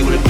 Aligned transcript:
they 0.00 0.04
would 0.06 0.14
have 0.14 0.29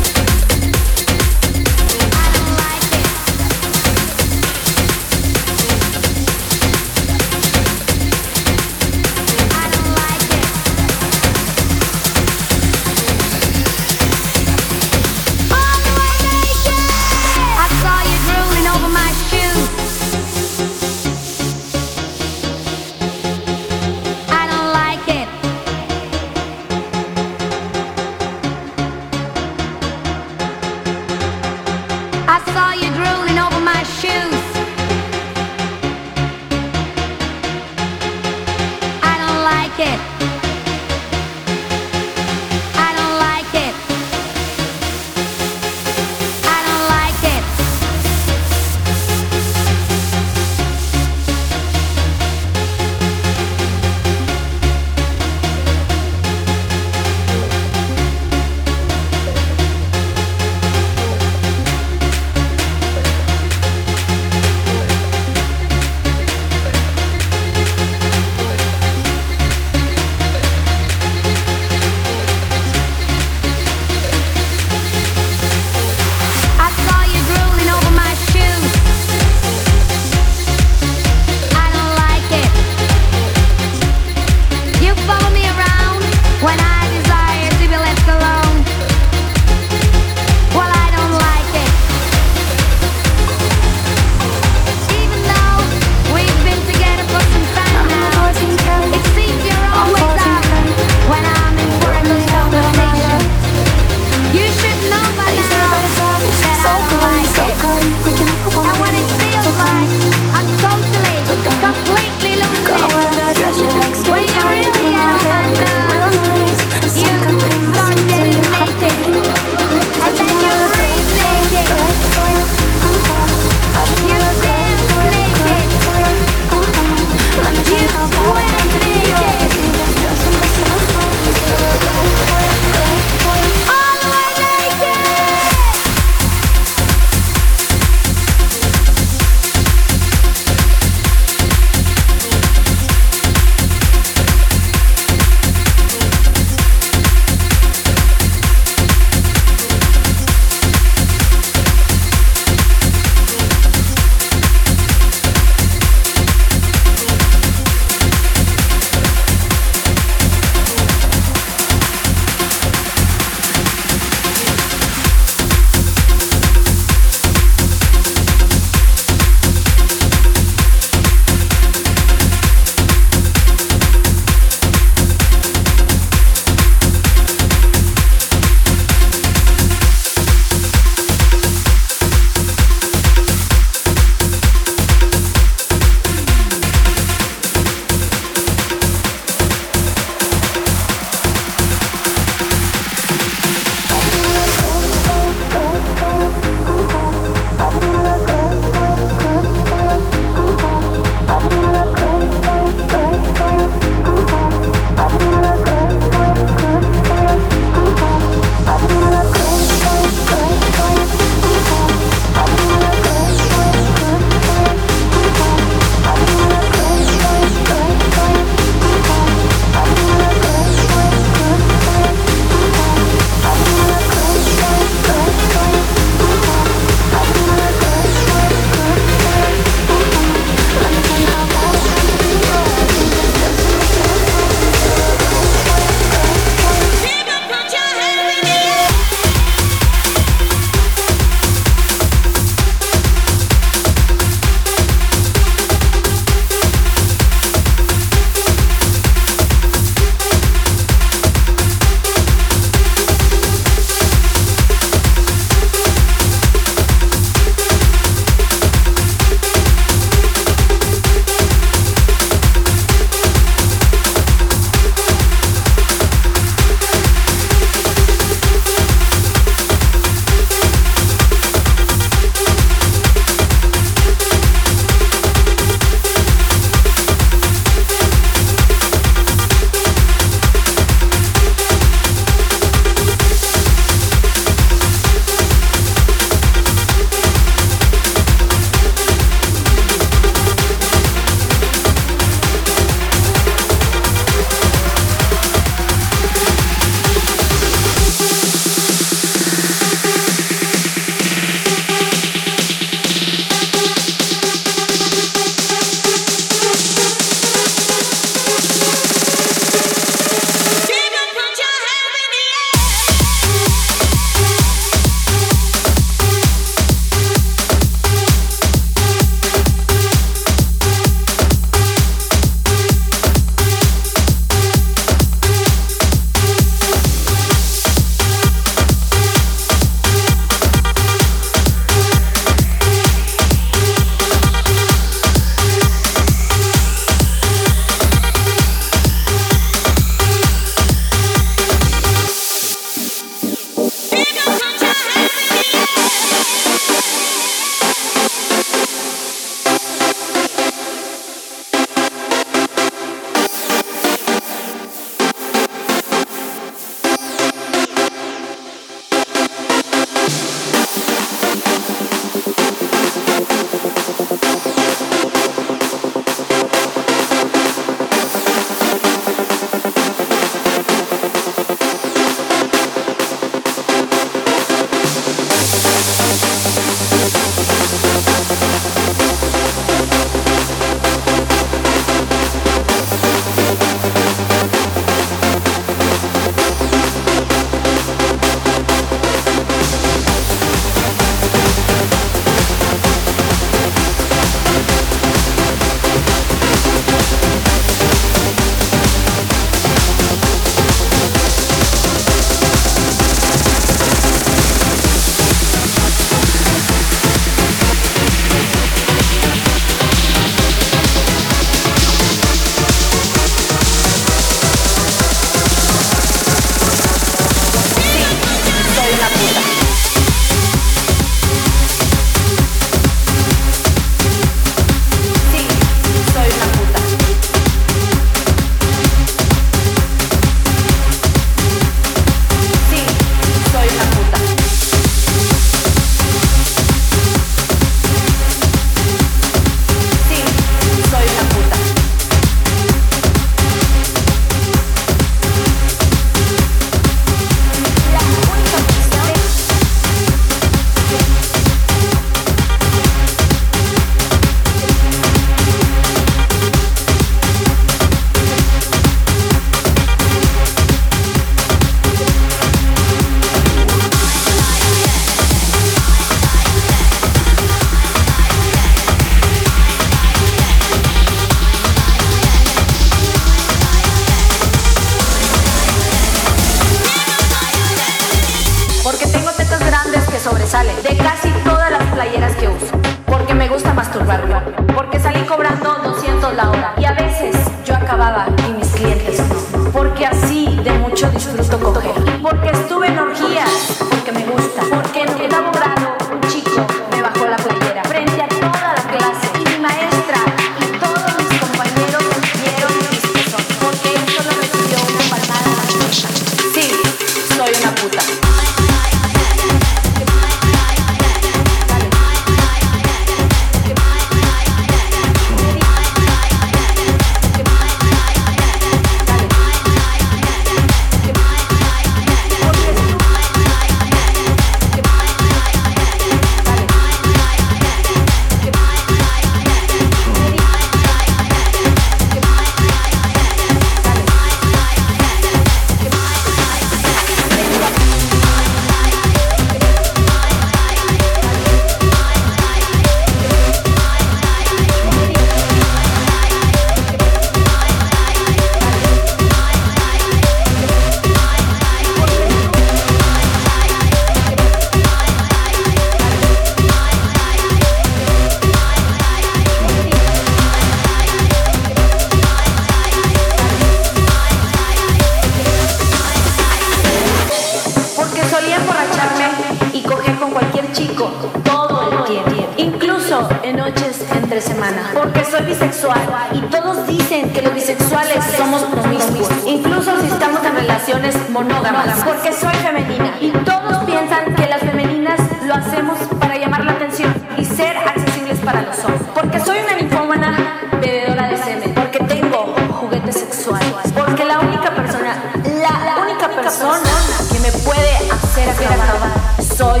los 588.80 589.04
hombres, 589.04 589.22
porque 589.34 589.60
soy 589.60 589.78
una 589.80 589.96
linfómana 589.96 590.80
bebedora 591.00 591.48
de 591.48 591.56
semen, 591.58 591.94
porque 591.94 592.18
tengo 592.20 592.74
juguetes 593.00 593.40
sexuales, 593.40 593.88
porque 594.14 594.44
la 594.44 594.60
única 594.60 594.94
persona, 594.94 595.36
la, 595.64 596.22
única 596.22 596.48
persona 596.48 597.10
que 597.52 597.58
me 597.60 597.72
puede 597.84 598.16
hacer 598.30 598.70
acabar 598.70 599.30
soy 599.76 600.00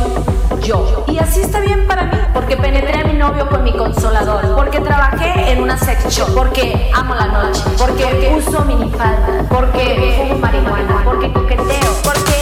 yo. 0.62 1.04
Y 1.08 1.18
así 1.18 1.40
está 1.40 1.60
bien 1.60 1.86
para 1.86 2.04
mí, 2.04 2.16
porque 2.32 2.56
penetré 2.56 3.00
a 3.00 3.04
mi 3.04 3.14
novio 3.14 3.48
con 3.48 3.64
mi 3.64 3.72
consolador, 3.72 4.54
porque 4.54 4.80
trabajé 4.80 5.52
en 5.52 5.62
una 5.62 5.76
sex 5.76 6.08
shop, 6.08 6.34
porque 6.34 6.90
amo 6.94 7.14
la 7.14 7.26
noche, 7.26 7.62
porque 7.76 8.34
uso 8.36 8.64
minifalda, 8.64 9.44
porque 9.50 10.16
fumo 10.16 10.38
marihuana, 10.38 11.02
porque 11.04 11.32
coqueteo, 11.32 11.92
porque 12.04 12.41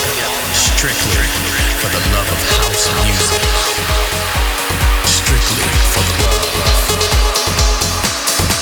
Strictly 0.00 1.28
for 1.76 1.88
the 1.92 2.00
love 2.14 2.28
of 2.32 2.40
house 2.56 2.88
music. 3.04 3.42
Strictly 5.04 5.68
for 5.92 6.02
the 6.08 6.14
love. 6.24 6.44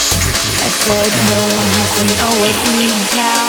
Strictly. 0.01 0.59
We 2.03 2.15
always 2.27 2.59
need. 2.77 3.48